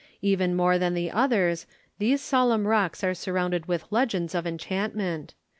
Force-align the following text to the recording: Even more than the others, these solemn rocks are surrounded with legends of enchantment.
Even 0.23 0.55
more 0.55 0.79
than 0.79 0.95
the 0.95 1.11
others, 1.11 1.67
these 1.99 2.21
solemn 2.23 2.65
rocks 2.65 3.03
are 3.03 3.13
surrounded 3.13 3.67
with 3.67 3.83
legends 3.91 4.33
of 4.33 4.47
enchantment. 4.47 5.35